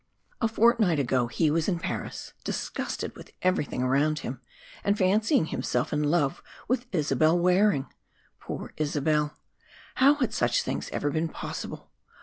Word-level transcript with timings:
A 0.41 0.47
fortnight 0.47 0.97
ago 0.97 1.27
he 1.27 1.51
was 1.51 1.67
in 1.67 1.77
Paris, 1.77 2.33
disgusted 2.43 3.15
with 3.15 3.33
everything 3.43 3.83
around 3.83 4.17
him, 4.25 4.41
and 4.83 4.97
fancying 4.97 5.45
himself 5.45 5.93
in 5.93 6.01
love 6.01 6.41
with 6.67 6.87
Isabella 6.91 7.35
Waring. 7.35 7.85
Poor 8.39 8.73
Isabella! 8.79 9.35
How 9.97 10.15
had 10.15 10.33
such 10.33 10.63
things 10.63 10.89
ever 10.91 11.11
been 11.11 11.29
possible? 11.29 11.91